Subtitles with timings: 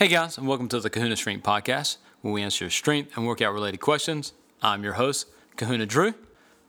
[0.00, 3.52] Hey guys, and welcome to the Kahuna Strength Podcast, where we answer strength and workout
[3.52, 4.32] related questions.
[4.62, 5.26] I'm your host,
[5.56, 6.14] Kahuna Drew.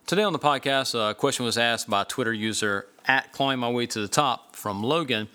[0.05, 3.86] Today on the podcast, a question was asked by Twitter user at Climbing My Way
[3.86, 5.29] to the Top from Logan.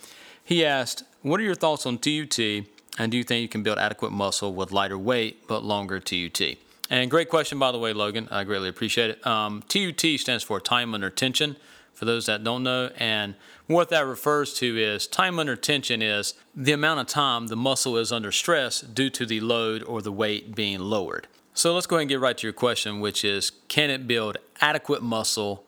[0.44, 3.78] He asked, What are your thoughts on TUT, and do you think you can build
[3.78, 6.58] adequate muscle with lighter weight but longer TUT?
[6.90, 8.28] And great question, by the way, Logan.
[8.30, 9.26] I greatly appreciate it.
[9.26, 11.56] Um, TUT stands for time under tension
[11.96, 12.90] for those that don't know.
[12.98, 13.34] And
[13.66, 17.96] what that refers to is time under tension is the amount of time the muscle
[17.96, 21.26] is under stress due to the load or the weight being lowered.
[21.54, 24.36] So let's go ahead and get right to your question, which is can it build
[24.60, 25.64] adequate muscle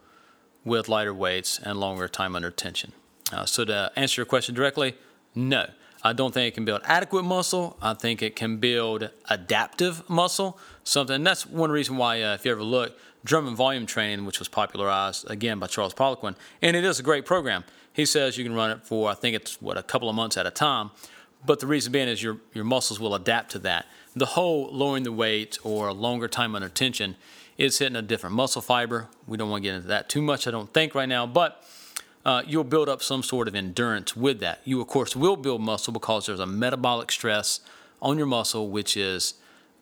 [0.62, 2.92] with lighter weights and longer time under tension?
[3.32, 4.96] Uh, so to answer your question directly,
[5.34, 5.70] no.
[6.02, 7.76] I don't think it can build adequate muscle.
[7.82, 10.58] I think it can build adaptive muscle.
[10.84, 14.48] Something that's one reason why, uh, if you ever look, German volume training, which was
[14.48, 17.64] popularized again by Charles Poliquin, and it is a great program.
[17.92, 20.36] He says you can run it for I think it's what a couple of months
[20.36, 20.90] at a time,
[21.44, 23.86] but the reason being is your your muscles will adapt to that.
[24.14, 27.16] The whole lowering the weight or longer time under tension
[27.56, 29.08] is hitting a different muscle fiber.
[29.26, 31.64] We don't want to get into that too much, I don't think right now, but
[32.28, 34.60] uh, you'll build up some sort of endurance with that.
[34.62, 37.60] You, of course, will build muscle because there's a metabolic stress
[38.02, 39.32] on your muscle, which is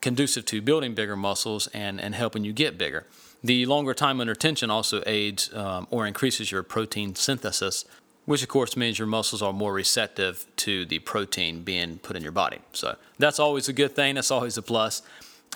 [0.00, 3.04] conducive to building bigger muscles and, and helping you get bigger.
[3.42, 7.84] The longer time under tension also aids um, or increases your protein synthesis,
[8.26, 12.22] which of course means your muscles are more receptive to the protein being put in
[12.22, 12.58] your body.
[12.72, 15.02] So that's always a good thing, that's always a plus.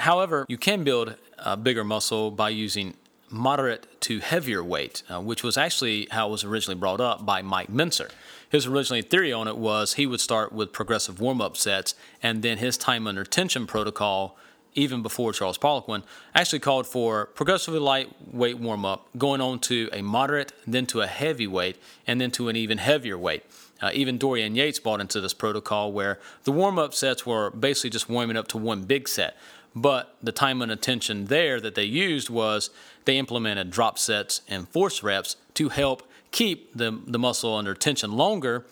[0.01, 2.95] However, you can build a bigger muscle by using
[3.31, 7.43] moderate to heavier weight, uh, which was actually how it was originally brought up by
[7.43, 8.11] Mike Mentzer.
[8.49, 12.43] His original theory on it was he would start with progressive warm up sets, and
[12.43, 14.37] then his time under tension protocol,
[14.75, 16.03] even before Charles Poliquin,
[16.35, 21.07] actually called for progressively lightweight warm up, going on to a moderate, then to a
[21.07, 23.45] heavy weight, and then to an even heavier weight.
[23.83, 27.91] Uh, even Dorian Yates bought into this protocol where the warm up sets were basically
[27.91, 29.37] just warming up to one big set.
[29.75, 32.71] But the time under tension there that they used was
[33.05, 38.13] they implemented drop sets and force reps to help keep the, the muscle under tension
[38.13, 38.67] longer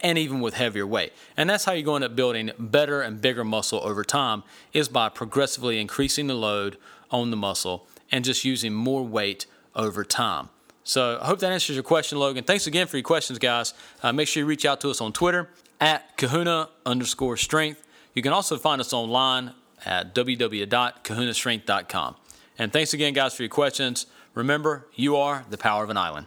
[0.00, 1.12] and even with heavier weight.
[1.36, 5.08] And that's how you go into building better and bigger muscle over time is by
[5.08, 6.78] progressively increasing the load
[7.10, 10.48] on the muscle and just using more weight over time.
[10.84, 12.44] So I hope that answers your question, Logan.
[12.44, 13.74] Thanks again for your questions, guys.
[14.02, 15.50] Uh, make sure you reach out to us on Twitter
[15.80, 17.86] at kahuna underscore strength.
[18.14, 19.52] You can also find us online
[19.84, 22.16] at www.kahunastrength.com.
[22.58, 24.06] And thanks again, guys, for your questions.
[24.34, 26.26] Remember, you are the power of an island.